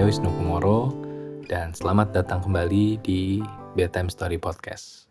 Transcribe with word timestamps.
Saya 0.00 0.08
Wisnu 0.16 0.32
Kumoro 0.32 0.96
dan 1.44 1.76
selamat 1.76 2.16
datang 2.16 2.40
kembali 2.40 3.04
di 3.04 3.44
Bedtime 3.76 4.08
Story 4.08 4.40
Podcast. 4.40 5.04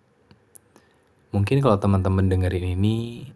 Mungkin 1.29 1.61
kalau 1.61 1.77
teman-teman 1.77 2.25
dengerin 2.25 2.73
ini 2.73 3.29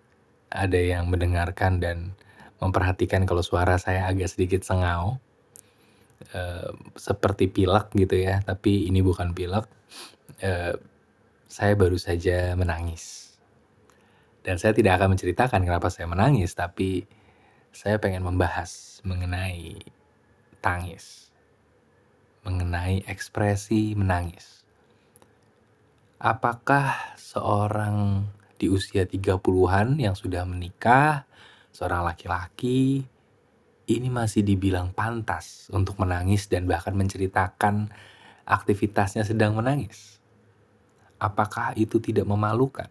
ada 0.49 0.81
yang 0.81 1.13
mendengarkan 1.13 1.77
dan 1.77 2.17
memperhatikan 2.57 3.29
kalau 3.29 3.45
suara 3.45 3.77
saya 3.77 4.09
agak 4.09 4.33
sedikit 4.33 4.65
sengau. 4.65 5.21
Uh, 6.33 6.73
seperti 6.97 7.45
pilek 7.45 7.93
gitu 8.01 8.17
ya, 8.17 8.41
tapi 8.41 8.89
ini 8.89 9.05
bukan 9.05 9.37
pilek. 9.37 9.69
Uh, 10.41 10.73
saya 11.45 11.77
baru 11.77 12.01
saja 12.01 12.57
menangis. 12.57 13.37
Dan 14.41 14.57
saya 14.57 14.73
tidak 14.73 14.97
akan 14.97 15.13
menceritakan 15.13 15.61
kenapa 15.61 15.93
saya 15.93 16.09
menangis, 16.09 16.57
tapi 16.57 17.05
saya 17.69 18.01
pengen 18.01 18.25
membahas 18.25 19.05
mengenai 19.05 19.77
tangis. 20.57 21.29
Mengenai 22.73 23.05
ekspresi 23.05 23.93
menangis. 23.93 24.65
Apakah 26.17 27.13
seorang 27.21 28.25
di 28.57 28.65
usia 28.65 29.05
30-an 29.05 30.01
yang 30.01 30.17
sudah 30.17 30.41
menikah, 30.41 31.29
seorang 31.69 32.01
laki-laki, 32.01 33.05
ini 33.85 34.09
masih 34.09 34.41
dibilang 34.41 34.89
pantas 34.89 35.69
untuk 35.69 36.01
menangis 36.01 36.49
dan 36.49 36.65
bahkan 36.65 36.97
menceritakan 36.97 37.93
aktivitasnya 38.41 39.21
sedang 39.21 39.53
menangis? 39.53 40.17
Apakah 41.21 41.77
itu 41.77 42.01
tidak 42.01 42.25
memalukan? 42.25 42.89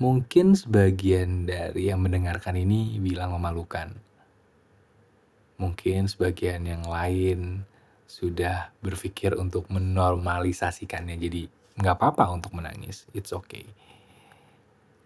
Mungkin 0.00 0.56
sebagian 0.56 1.44
dari 1.44 1.92
yang 1.92 2.00
mendengarkan 2.00 2.56
ini 2.56 2.96
bilang 3.04 3.36
memalukan. 3.36 3.92
Mungkin 5.60 6.08
sebagian 6.08 6.64
yang 6.64 6.88
lain 6.88 7.68
sudah 8.06 8.70
berpikir 8.80 9.34
untuk 9.34 9.66
menormalisasikannya 9.68 11.18
jadi 11.18 11.42
nggak 11.76 11.96
apa-apa 12.00 12.32
untuk 12.32 12.56
menangis, 12.56 13.04
it's 13.12 13.34
okay. 13.34 13.68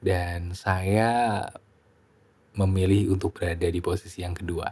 Dan 0.01 0.55
saya 0.55 1.45
memilih 2.55 3.17
untuk 3.17 3.37
berada 3.37 3.67
di 3.67 3.81
posisi 3.83 4.23
yang 4.23 4.33
kedua. 4.37 4.71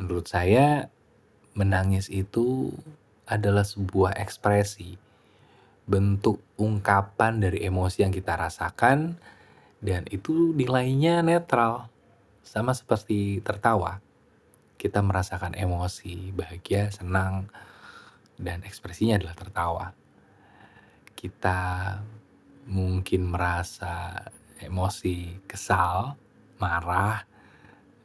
Menurut 0.00 0.26
saya, 0.26 0.88
menangis 1.54 2.08
itu 2.08 2.72
adalah 3.28 3.62
sebuah 3.62 4.18
ekspresi 4.18 4.98
bentuk 5.90 6.38
ungkapan 6.54 7.42
dari 7.42 7.66
emosi 7.66 8.06
yang 8.06 8.14
kita 8.14 8.38
rasakan 8.38 9.18
dan 9.82 10.06
itu 10.10 10.54
nilainya 10.54 11.22
netral. 11.24 11.90
Sama 12.46 12.74
seperti 12.74 13.42
tertawa. 13.42 14.02
Kita 14.80 15.04
merasakan 15.04 15.52
emosi, 15.52 16.32
bahagia, 16.32 16.88
senang, 16.88 17.52
dan 18.40 18.64
ekspresinya 18.64 19.20
adalah 19.20 19.36
tertawa. 19.36 19.86
Kita 21.12 21.60
mungkin 22.64 23.28
merasa 23.28 24.24
emosi, 24.56 25.44
kesal, 25.44 26.16
marah, 26.56 27.28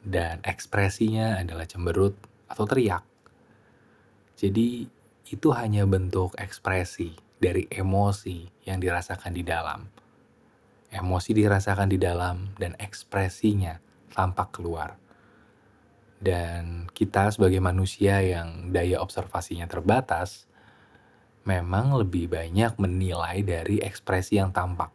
dan 0.03 0.43
ekspresinya 0.43 1.39
adalah 1.39 1.63
cemberut 1.63 2.19
atau 2.51 2.67
teriak. 2.67 3.07
Jadi 4.35 4.83
itu 5.31 5.47
hanya 5.55 5.87
bentuk 5.87 6.35
ekspresi 6.35 7.15
dari 7.39 7.71
emosi 7.71 8.67
yang 8.67 8.83
dirasakan 8.83 9.31
di 9.31 9.47
dalam. 9.47 9.87
Emosi 10.91 11.31
dirasakan 11.31 11.87
di 11.87 11.95
dalam 11.95 12.51
dan 12.59 12.75
ekspresinya 12.75 13.79
tampak 14.11 14.59
keluar. 14.59 15.04
Dan 16.15 16.89
kita 16.95 17.29
sebagai 17.29 17.59
manusia 17.59 18.23
yang 18.23 18.71
daya 18.71 19.03
observasinya 19.03 19.67
terbatas, 19.67 20.47
memang 21.45 21.93
lebih 22.01 22.31
banyak 22.33 22.75
menilai 22.81 23.45
dari 23.45 23.77
ekspresi 23.83 24.41
yang 24.41 24.49
tampak, 24.49 24.89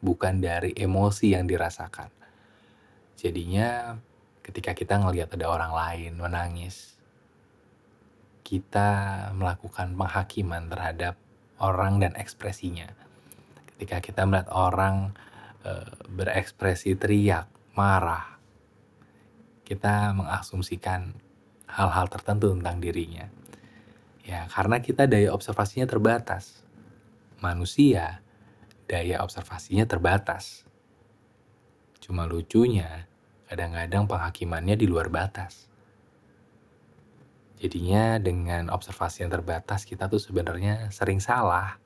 bukan 0.00 0.40
dari 0.40 0.72
emosi 0.72 1.36
yang 1.36 1.44
dirasakan. 1.44 2.08
Jadinya 3.20 4.00
ketika 4.40 4.72
kita 4.72 4.96
ngelihat 4.96 5.36
ada 5.36 5.46
orang 5.52 5.72
lain 5.76 6.12
menangis, 6.16 6.96
kita 8.40 9.30
melakukan 9.36 9.94
penghakiman 9.94 10.72
terhadap 10.72 11.14
orang 11.60 12.00
dan 12.00 12.16
ekspresinya. 12.16 12.88
Ketika 13.76 14.00
kita 14.00 14.24
melihat 14.24 14.48
orang 14.50 15.12
e, 15.62 15.84
berekspresi 16.08 16.96
teriak, 16.96 17.46
marah, 17.76 18.39
kita 19.70 20.10
mengasumsikan 20.18 21.14
hal-hal 21.70 22.10
tertentu 22.10 22.50
tentang 22.50 22.82
dirinya. 22.82 23.30
Ya, 24.26 24.50
karena 24.50 24.82
kita 24.82 25.06
daya 25.06 25.30
observasinya 25.30 25.86
terbatas. 25.86 26.66
Manusia 27.38 28.18
daya 28.90 29.22
observasinya 29.22 29.86
terbatas. 29.86 30.66
Cuma 32.02 32.26
lucunya, 32.26 33.06
kadang-kadang 33.46 34.10
penghakimannya 34.10 34.74
di 34.74 34.90
luar 34.90 35.06
batas. 35.06 35.70
Jadinya 37.62 38.18
dengan 38.18 38.74
observasi 38.74 39.22
yang 39.22 39.30
terbatas 39.30 39.86
kita 39.86 40.10
tuh 40.10 40.18
sebenarnya 40.18 40.90
sering 40.90 41.22
salah. 41.22 41.78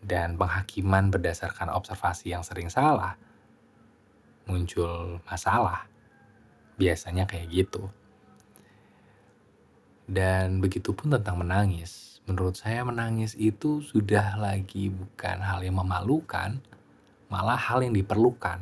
Dan 0.00 0.40
penghakiman 0.40 1.12
berdasarkan 1.12 1.68
observasi 1.68 2.32
yang 2.32 2.40
sering 2.40 2.72
salah 2.72 3.20
muncul 4.44 5.20
masalah. 5.24 5.93
Biasanya 6.76 7.24
kayak 7.28 7.48
gitu. 7.50 7.88
Dan 10.04 10.60
begitu 10.60 10.92
pun 10.92 11.14
tentang 11.14 11.40
menangis. 11.40 12.20
Menurut 12.24 12.56
saya 12.56 12.84
menangis 12.84 13.36
itu 13.36 13.84
sudah 13.84 14.36
lagi 14.40 14.88
bukan 14.88 15.38
hal 15.44 15.60
yang 15.60 15.76
memalukan, 15.80 16.60
malah 17.28 17.56
hal 17.56 17.84
yang 17.84 17.92
diperlukan. 17.92 18.60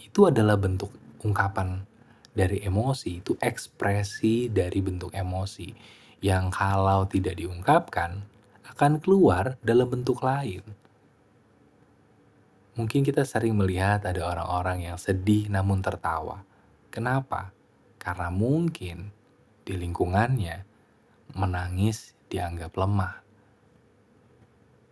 Itu 0.00 0.28
adalah 0.28 0.56
bentuk 0.60 0.92
ungkapan 1.24 1.84
dari 2.32 2.64
emosi 2.64 3.20
itu 3.20 3.36
ekspresi 3.36 4.48
dari 4.48 4.80
bentuk 4.80 5.12
emosi 5.12 5.68
yang 6.24 6.48
kalau 6.48 7.04
tidak 7.04 7.36
diungkapkan 7.36 8.24
akan 8.72 8.92
keluar 9.04 9.60
dalam 9.60 9.88
bentuk 9.88 10.24
lain. 10.24 10.64
Mungkin 12.72 13.04
kita 13.04 13.28
sering 13.28 13.52
melihat 13.52 14.00
ada 14.08 14.24
orang-orang 14.24 14.88
yang 14.88 14.96
sedih 14.96 15.52
namun 15.52 15.84
tertawa. 15.84 16.40
Kenapa? 16.92 17.56
Karena 17.96 18.28
mungkin 18.28 19.08
di 19.64 19.80
lingkungannya 19.80 20.60
menangis 21.32 22.12
dianggap 22.28 22.76
lemah. 22.76 23.24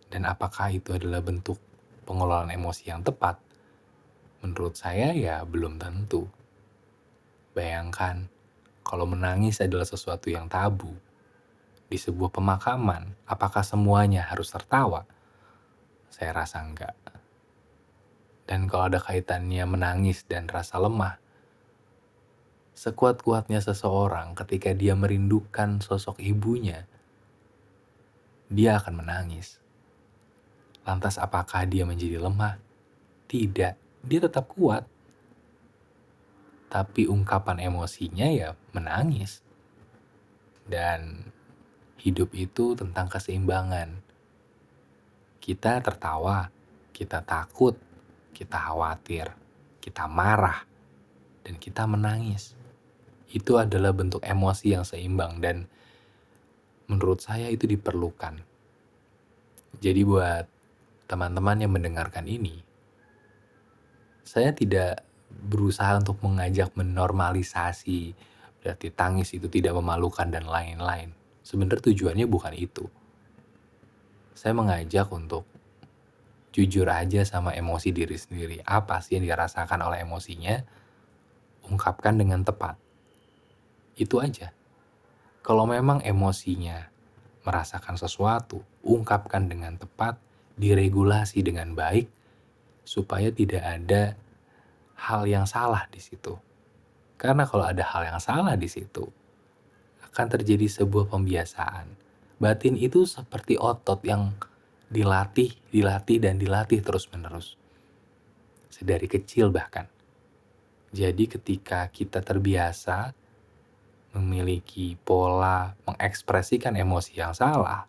Dan 0.09 0.25
apakah 0.25 0.73
itu 0.73 0.97
adalah 0.97 1.21
bentuk 1.21 1.61
pengelolaan 2.09 2.49
emosi 2.49 2.89
yang 2.89 3.05
tepat? 3.05 3.37
Menurut 4.41 4.73
saya 4.73 5.13
ya 5.13 5.45
belum 5.45 5.77
tentu. 5.77 6.25
Bayangkan, 7.53 8.25
kalau 8.81 9.05
menangis 9.05 9.61
adalah 9.61 9.85
sesuatu 9.85 10.33
yang 10.33 10.49
tabu. 10.49 10.89
Di 11.85 12.01
sebuah 12.01 12.33
pemakaman, 12.33 13.13
apakah 13.29 13.61
semuanya 13.61 14.25
harus 14.25 14.49
tertawa? 14.49 15.05
Saya 16.09 16.33
rasa 16.33 16.65
enggak. 16.65 16.97
Dan 18.49 18.65
kalau 18.65 18.89
ada 18.89 18.97
kaitannya 18.97 19.63
menangis 19.69 20.25
dan 20.25 20.49
rasa 20.49 20.81
lemah, 20.81 21.20
sekuat-kuatnya 22.81 23.61
seseorang 23.61 24.33
ketika 24.33 24.73
dia 24.73 24.97
merindukan 24.97 25.77
sosok 25.85 26.17
ibunya, 26.17 26.89
dia 28.49 28.81
akan 28.81 29.05
menangis. 29.05 29.61
Lantas 30.81 31.21
apakah 31.21 31.69
dia 31.69 31.85
menjadi 31.85 32.17
lemah? 32.17 32.57
Tidak, 33.29 33.73
dia 34.01 34.19
tetap 34.19 34.49
kuat 34.49 34.89
tapi 36.71 37.03
ungkapan 37.03 37.67
emosinya 37.67 38.31
ya 38.31 38.55
menangis. 38.71 39.43
Dan 40.63 41.27
hidup 41.99 42.31
itu 42.31 42.79
tentang 42.79 43.11
keseimbangan. 43.11 43.99
Kita 45.43 45.83
tertawa, 45.83 46.47
kita 46.95 47.19
takut, 47.27 47.75
kita 48.31 48.55
khawatir, 48.55 49.35
kita 49.83 50.07
marah, 50.07 50.63
dan 51.43 51.59
kita 51.59 51.83
menangis. 51.83 52.55
Itu 53.31 53.55
adalah 53.57 53.95
bentuk 53.95 54.21
emosi 54.21 54.75
yang 54.75 54.83
seimbang 54.83 55.39
dan 55.39 55.71
menurut 56.91 57.23
saya 57.23 57.47
itu 57.47 57.63
diperlukan. 57.63 58.43
Jadi 59.79 60.01
buat 60.03 60.45
teman-teman 61.07 61.63
yang 61.63 61.71
mendengarkan 61.71 62.27
ini, 62.27 62.59
saya 64.27 64.51
tidak 64.51 65.07
berusaha 65.31 65.95
untuk 65.95 66.19
mengajak 66.19 66.75
menormalisasi 66.75 68.13
berarti 68.61 68.93
tangis 68.93 69.33
itu 69.33 69.49
tidak 69.49 69.73
memalukan 69.73 70.29
dan 70.29 70.45
lain-lain. 70.45 71.11
Sebenarnya 71.41 71.81
tujuannya 71.89 72.25
bukan 72.29 72.53
itu. 72.53 72.85
Saya 74.37 74.53
mengajak 74.53 75.09
untuk 75.09 75.49
jujur 76.53 76.85
aja 76.85 77.25
sama 77.25 77.57
emosi 77.57 77.89
diri 77.89 78.13
sendiri. 78.13 78.61
Apa 78.61 79.01
sih 79.01 79.17
yang 79.17 79.25
dirasakan 79.25 79.81
oleh 79.81 80.05
emosinya? 80.05 80.61
Ungkapkan 81.65 82.21
dengan 82.21 82.45
tepat. 82.45 82.77
Itu 83.95 84.23
aja. 84.23 84.53
Kalau 85.41 85.65
memang 85.65 86.05
emosinya 86.05 86.91
merasakan 87.41 87.97
sesuatu, 87.97 88.61
ungkapkan 88.85 89.49
dengan 89.49 89.77
tepat, 89.77 90.17
diregulasi 90.57 91.41
dengan 91.41 91.73
baik, 91.73 92.05
supaya 92.85 93.33
tidak 93.33 93.63
ada 93.65 94.13
hal 95.01 95.25
yang 95.25 95.49
salah 95.49 95.89
di 95.89 95.97
situ. 95.97 96.37
Karena 97.17 97.45
kalau 97.49 97.65
ada 97.65 97.81
hal 97.81 98.05
yang 98.05 98.21
salah 98.21 98.53
di 98.57 98.69
situ, 98.69 99.05
akan 100.11 100.27
terjadi 100.27 100.67
sebuah 100.67 101.09
pembiasaan. 101.09 101.87
Batin 102.41 102.75
itu 102.77 103.05
seperti 103.05 103.57
otot 103.57 104.01
yang 104.05 104.33
dilatih, 104.91 105.53
dilatih, 105.71 106.17
dan 106.19 106.35
dilatih 106.41 106.83
terus-menerus. 106.83 107.55
Sedari 108.67 109.07
kecil 109.07 109.53
bahkan. 109.53 109.87
Jadi 110.91 111.31
ketika 111.31 111.87
kita 111.87 112.19
terbiasa 112.19 113.15
memiliki 114.11 114.99
pola 114.99 115.71
mengekspresikan 115.87 116.75
emosi 116.75 117.15
yang 117.15 117.31
salah, 117.31 117.87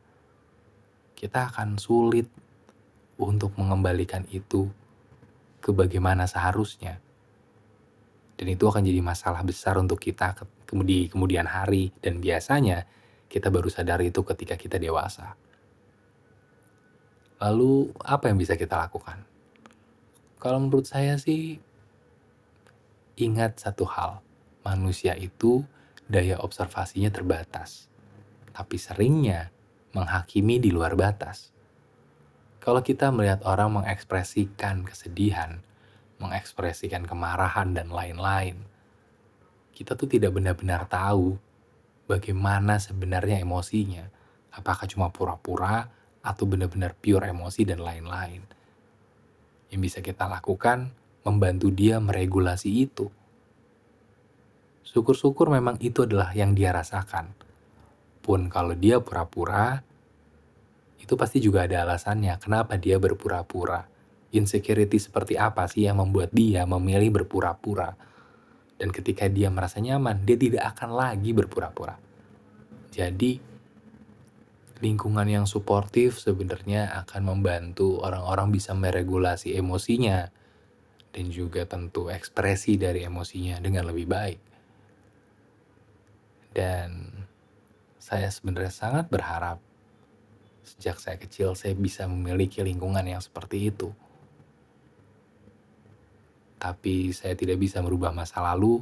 kita 1.18 1.50
akan 1.50 1.78
sulit 1.78 2.26
untuk 3.18 3.54
mengembalikan 3.58 4.26
itu 4.30 4.70
ke 5.62 5.70
bagaimana 5.70 6.26
seharusnya. 6.26 6.98
Dan 8.34 8.46
itu 8.50 8.66
akan 8.66 8.82
jadi 8.82 8.98
masalah 8.98 9.46
besar 9.46 9.78
untuk 9.78 10.02
kita 10.02 10.34
di 10.82 11.06
kemudian 11.06 11.46
hari 11.46 11.94
dan 12.02 12.18
biasanya 12.18 12.88
kita 13.30 13.52
baru 13.52 13.70
sadar 13.70 14.02
itu 14.02 14.24
ketika 14.26 14.58
kita 14.58 14.82
dewasa. 14.82 15.38
Lalu 17.38 17.94
apa 18.02 18.30
yang 18.30 18.38
bisa 18.38 18.58
kita 18.58 18.78
lakukan? 18.78 19.22
Kalau 20.42 20.58
menurut 20.58 20.90
saya 20.90 21.14
sih 21.18 21.62
ingat 23.14 23.62
satu 23.62 23.86
hal, 23.86 24.22
manusia 24.66 25.14
itu 25.14 25.62
daya 26.10 26.38
observasinya 26.40 27.10
terbatas, 27.10 27.90
tapi 28.54 28.78
seringnya 28.78 29.50
menghakimi 29.92 30.58
di 30.62 30.70
luar 30.72 30.96
batas. 30.96 31.52
Kalau 32.62 32.80
kita 32.80 33.10
melihat 33.10 33.42
orang 33.42 33.82
mengekspresikan 33.82 34.86
kesedihan, 34.86 35.60
mengekspresikan 36.22 37.02
kemarahan, 37.02 37.74
dan 37.74 37.90
lain-lain, 37.90 38.62
kita 39.74 39.98
tuh 39.98 40.06
tidak 40.06 40.30
benar-benar 40.30 40.86
tahu 40.86 41.34
bagaimana 42.06 42.78
sebenarnya 42.78 43.42
emosinya. 43.42 44.06
Apakah 44.52 44.86
cuma 44.86 45.10
pura-pura 45.10 45.90
atau 46.22 46.46
benar-benar 46.46 46.94
pure 46.94 47.26
emosi 47.26 47.66
dan 47.66 47.82
lain-lain. 47.82 48.46
Yang 49.74 49.80
bisa 49.82 49.98
kita 50.00 50.30
lakukan, 50.30 50.94
membantu 51.26 51.74
dia 51.74 51.98
meregulasi 51.98 52.70
itu. 52.70 53.10
Syukur-syukur 54.82 55.48
memang 55.48 55.78
itu 55.78 56.04
adalah 56.04 56.34
yang 56.34 56.52
dia 56.52 56.74
rasakan. 56.74 57.32
Pun 58.22 58.46
kalau 58.50 58.74
dia 58.74 59.02
pura-pura, 59.02 59.82
itu 61.02 61.18
pasti 61.18 61.42
juga 61.42 61.66
ada 61.66 61.82
alasannya 61.82 62.38
kenapa 62.38 62.78
dia 62.78 62.98
berpura-pura. 63.02 63.90
Insecurity 64.32 64.96
seperti 64.96 65.34
apa 65.34 65.66
sih 65.66 65.84
yang 65.90 65.98
membuat 65.98 66.30
dia 66.30 66.62
memilih 66.64 67.22
berpura-pura? 67.22 67.94
Dan 68.78 68.90
ketika 68.90 69.26
dia 69.30 69.50
merasa 69.50 69.78
nyaman, 69.78 70.22
dia 70.26 70.38
tidak 70.38 70.74
akan 70.74 70.90
lagi 70.94 71.30
berpura-pura. 71.34 71.98
Jadi, 72.90 73.38
lingkungan 74.82 75.26
yang 75.30 75.46
suportif 75.46 76.18
sebenarnya 76.18 76.90
akan 77.06 77.22
membantu 77.22 78.02
orang-orang 78.02 78.50
bisa 78.50 78.74
meregulasi 78.74 79.54
emosinya 79.54 80.30
dan 81.12 81.30
juga 81.30 81.62
tentu 81.68 82.10
ekspresi 82.10 82.80
dari 82.80 83.06
emosinya 83.06 83.62
dengan 83.62 83.86
lebih 83.92 84.06
baik. 84.10 84.51
Dan 86.52 87.08
saya 87.96 88.28
sebenarnya 88.28 88.72
sangat 88.72 89.08
berharap 89.08 89.58
sejak 90.62 91.00
saya 91.02 91.16
kecil 91.18 91.58
saya 91.58 91.74
bisa 91.74 92.06
memiliki 92.06 92.62
lingkungan 92.62 93.02
yang 93.02 93.18
seperti 93.18 93.72
itu. 93.72 93.90
Tapi 96.62 97.10
saya 97.10 97.34
tidak 97.34 97.58
bisa 97.58 97.82
merubah 97.82 98.14
masa 98.14 98.38
lalu, 98.38 98.78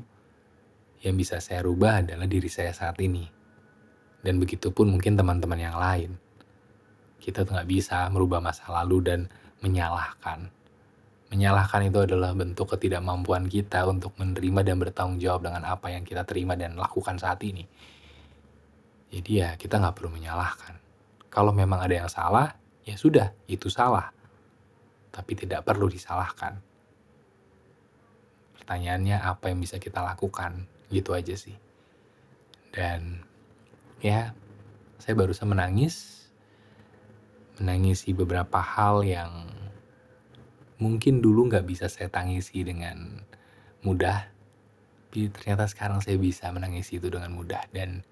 yang 1.01 1.17
bisa 1.17 1.41
saya 1.41 1.65
rubah 1.65 2.05
adalah 2.05 2.29
diri 2.29 2.53
saya 2.53 2.77
saat 2.77 3.01
ini 3.01 3.41
dan 4.21 4.37
begitu 4.37 4.69
pun 4.73 4.93
mungkin 4.93 5.17
teman-teman 5.17 5.61
yang 5.61 5.77
lain. 5.77 6.17
Kita 7.21 7.45
nggak 7.45 7.69
bisa 7.69 8.09
merubah 8.13 8.41
masa 8.41 8.69
lalu 8.69 9.05
dan 9.05 9.21
menyalahkan. 9.61 10.49
Menyalahkan 11.31 11.87
itu 11.87 11.99
adalah 12.03 12.35
bentuk 12.35 12.75
ketidakmampuan 12.75 13.47
kita 13.47 13.87
untuk 13.87 14.19
menerima 14.19 14.67
dan 14.67 14.77
bertanggung 14.83 15.23
jawab 15.23 15.47
dengan 15.47 15.63
apa 15.63 15.95
yang 15.95 16.03
kita 16.03 16.27
terima 16.27 16.59
dan 16.59 16.75
lakukan 16.75 17.23
saat 17.23 17.39
ini. 17.47 17.63
Jadi 19.15 19.31
ya 19.39 19.55
kita 19.55 19.79
nggak 19.79 19.95
perlu 19.95 20.11
menyalahkan. 20.11 20.75
Kalau 21.31 21.55
memang 21.55 21.79
ada 21.79 21.95
yang 21.95 22.11
salah, 22.11 22.51
ya 22.83 22.99
sudah, 22.99 23.31
itu 23.47 23.71
salah. 23.71 24.11
Tapi 25.15 25.39
tidak 25.39 25.63
perlu 25.63 25.87
disalahkan. 25.87 26.59
Pertanyaannya 28.59 29.23
apa 29.23 29.55
yang 29.55 29.63
bisa 29.63 29.79
kita 29.79 30.03
lakukan, 30.03 30.67
gitu 30.91 31.15
aja 31.15 31.35
sih. 31.39 31.55
Dan 32.75 33.23
ya 34.03 34.35
saya 34.99 35.15
barusan 35.15 35.51
menangis 35.51 36.27
menangisi 37.59 38.15
beberapa 38.15 38.63
hal 38.63 39.03
yang 39.05 39.50
mungkin 40.81 41.21
dulu 41.21 41.53
nggak 41.53 41.67
bisa 41.69 41.87
saya 41.87 42.09
tangisi 42.09 42.65
dengan 42.65 43.21
mudah 43.85 44.27
tapi 45.11 45.27
ternyata 45.27 45.67
sekarang 45.67 45.99
saya 45.99 46.15
bisa 46.23 46.47
menangisi 46.55 47.03
itu 47.03 47.11
dengan 47.11 47.35
mudah. 47.35 47.67
Dan 47.75 48.07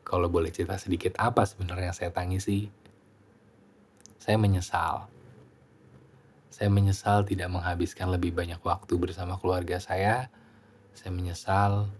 kalau 0.00 0.32
boleh 0.32 0.48
cerita 0.48 0.80
sedikit 0.80 1.12
apa 1.20 1.44
sebenarnya 1.44 1.92
saya 1.92 2.08
tangisi? 2.08 2.72
Saya 4.16 4.40
menyesal. 4.40 5.12
Saya 6.48 6.72
menyesal 6.72 7.28
tidak 7.28 7.52
menghabiskan 7.52 8.08
lebih 8.08 8.32
banyak 8.32 8.56
waktu 8.64 8.96
bersama 8.96 9.36
keluarga 9.36 9.76
saya. 9.76 10.32
Saya 10.96 11.12
menyesal 11.12 11.92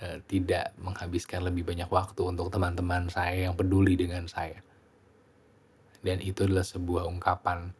Eh, 0.00 0.16
tidak 0.32 0.72
menghabiskan 0.80 1.44
lebih 1.44 1.68
banyak 1.68 1.84
waktu 1.92 2.24
untuk 2.24 2.48
teman-teman 2.48 3.12
saya 3.12 3.44
yang 3.44 3.52
peduli 3.52 4.00
dengan 4.00 4.24
saya. 4.24 4.56
Dan 6.00 6.24
itu 6.24 6.48
adalah 6.48 6.64
sebuah 6.64 7.04
ungkapan 7.04 7.76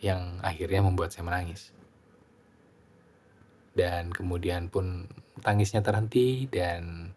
yang 0.00 0.40
akhirnya 0.44 0.84
membuat 0.84 1.12
saya 1.12 1.24
menangis. 1.24 1.72
Dan 3.76 4.08
kemudian 4.08 4.72
pun 4.72 5.04
tangisnya 5.44 5.84
terhenti 5.84 6.48
dan 6.48 7.12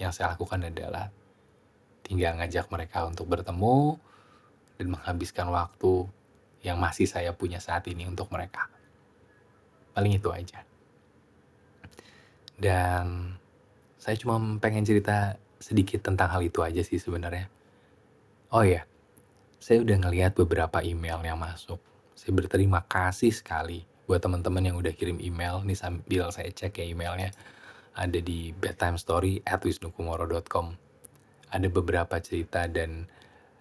yang 0.00 0.10
saya 0.10 0.34
lakukan 0.34 0.66
adalah 0.66 1.14
tinggal 2.02 2.34
ngajak 2.42 2.66
mereka 2.72 3.06
untuk 3.06 3.30
bertemu 3.30 3.94
dan 4.80 4.86
menghabiskan 4.90 5.46
waktu 5.52 6.10
yang 6.66 6.80
masih 6.80 7.06
saya 7.06 7.30
punya 7.30 7.62
saat 7.62 7.86
ini 7.86 8.08
untuk 8.10 8.26
mereka. 8.34 8.66
Paling 9.94 10.18
itu 10.18 10.28
aja. 10.34 10.66
Dan 12.58 13.36
saya 13.96 14.16
cuma 14.18 14.40
pengen 14.58 14.82
cerita 14.82 15.38
sedikit 15.62 16.02
tentang 16.02 16.34
hal 16.34 16.42
itu 16.42 16.64
aja 16.66 16.82
sih 16.82 16.98
sebenarnya. 16.98 17.46
Oh 18.50 18.66
ya, 18.66 18.82
saya 19.60 19.84
udah 19.84 19.96
ngelihat 20.08 20.32
beberapa 20.40 20.80
email 20.80 21.20
yang 21.20 21.36
masuk. 21.36 21.76
Saya 22.16 22.32
berterima 22.32 22.80
kasih 22.88 23.28
sekali 23.28 23.84
buat 24.08 24.24
teman-teman 24.24 24.72
yang 24.72 24.76
udah 24.80 24.96
kirim 24.96 25.20
email. 25.20 25.60
Nih 25.60 25.76
sambil 25.76 26.32
saya 26.32 26.48
cek 26.48 26.80
ya 26.80 26.88
emailnya. 26.88 27.28
Ada 27.92 28.24
di 28.24 28.56
bedtimestory 28.56 29.44
at 29.44 29.60
wisnukumoro.com. 29.60 30.72
Ada 31.52 31.68
beberapa 31.68 32.16
cerita 32.24 32.64
dan 32.72 33.04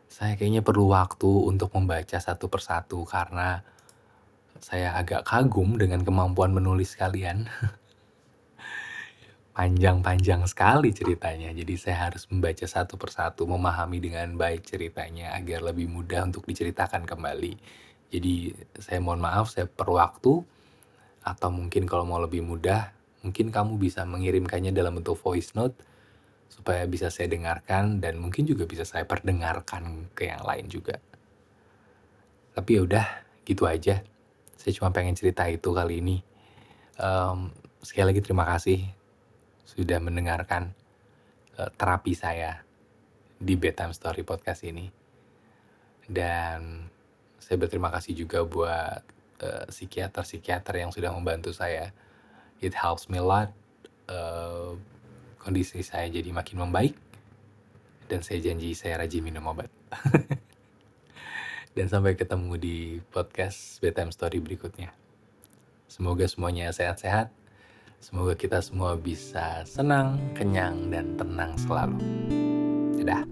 saya 0.08 0.39
kayaknya 0.39 0.63
perlu 0.63 0.88
waktu 0.88 1.27
untuk 1.27 1.75
membaca 1.75 2.15
satu 2.15 2.48
persatu 2.48 3.03
karena 3.03 3.60
saya 4.63 4.96
agak 4.96 5.27
kagum 5.27 5.75
dengan 5.75 6.08
kemampuan 6.08 6.56
menulis 6.56 6.96
kalian. 6.96 7.46
panjang-panjang 9.53 10.46
sekali 10.46 10.94
ceritanya. 10.94 11.50
Jadi 11.51 11.74
saya 11.75 12.10
harus 12.10 12.29
membaca 12.29 12.63
satu 12.63 12.96
persatu, 12.96 13.44
memahami 13.50 14.00
dengan 14.00 14.36
baik 14.38 14.65
ceritanya 14.65 15.34
agar 15.36 15.65
lebih 15.65 15.89
mudah 15.89 16.29
untuk 16.29 16.46
diceritakan 16.46 17.03
kembali. 17.03 17.53
Jadi 18.10 18.53
saya 18.77 19.00
mohon 19.01 19.22
maaf, 19.22 19.53
saya 19.53 19.70
perlu 19.70 19.98
waktu 19.98 20.34
atau 21.25 21.50
mungkin 21.51 21.86
kalau 21.86 22.08
mau 22.08 22.18
lebih 22.18 22.41
mudah, 22.41 22.89
mungkin 23.22 23.51
kamu 23.53 23.77
bisa 23.77 24.08
mengirimkannya 24.08 24.74
dalam 24.74 24.98
bentuk 24.98 25.20
voice 25.20 25.53
note 25.53 25.77
supaya 26.50 26.88
bisa 26.89 27.13
saya 27.13 27.29
dengarkan 27.29 28.01
dan 28.01 28.18
mungkin 28.18 28.50
juga 28.50 28.65
bisa 28.65 28.82
saya 28.82 29.06
perdengarkan 29.06 30.10
ke 30.18 30.32
yang 30.32 30.41
lain 30.41 30.65
juga. 30.65 30.98
Tapi 32.58 32.70
ya 32.75 32.82
udah, 32.84 33.06
gitu 33.46 33.70
aja. 33.70 34.01
Saya 34.58 34.72
cuma 34.75 34.89
pengen 34.89 35.13
cerita 35.13 35.46
itu 35.48 35.70
kali 35.72 36.01
ini. 36.01 36.18
Um, 37.00 37.53
sekali 37.79 38.12
lagi 38.12 38.20
terima 38.25 38.44
kasih 38.44 38.99
sudah 39.69 40.01
mendengarkan 40.01 40.73
uh, 41.61 41.69
terapi 41.77 42.17
saya 42.17 42.65
di 43.38 43.53
Bedtime 43.53 43.93
Story 43.93 44.25
Podcast 44.25 44.65
ini. 44.65 44.89
Dan 46.09 46.89
saya 47.38 47.61
berterima 47.61 47.93
kasih 47.93 48.17
juga 48.17 48.41
buat 48.43 49.01
eh, 49.45 49.65
psikiater-psikiater 49.69 50.73
uh, 50.73 50.79
yang 50.81 50.91
sudah 50.91 51.13
membantu 51.13 51.53
saya. 51.53 51.93
It 52.59 52.73
helps 52.73 53.07
me 53.07 53.21
a 53.21 53.25
lot. 53.25 53.53
Uh, 54.09 54.73
kondisi 55.38 55.85
saya 55.85 56.09
jadi 56.09 56.33
makin 56.33 56.65
membaik. 56.65 56.97
Dan 58.09 58.25
saya 58.25 58.41
janji 58.41 58.73
saya 58.73 59.05
rajin 59.05 59.21
minum 59.21 59.45
obat. 59.45 59.69
dan 61.77 61.85
sampai 61.85 62.17
ketemu 62.17 62.57
di 62.57 62.77
podcast 63.13 63.77
Bedtime 63.79 64.09
Story 64.09 64.41
berikutnya. 64.41 64.89
Semoga 65.85 66.25
semuanya 66.25 66.73
sehat-sehat 66.73 67.29
Semoga 68.00 68.32
kita 68.32 68.63
semua 68.63 68.96
bisa 68.96 69.68
senang, 69.68 70.15
kenyang, 70.32 70.88
dan 70.88 71.20
tenang 71.20 71.51
selalu. 71.60 72.00
Dadah. 72.96 73.24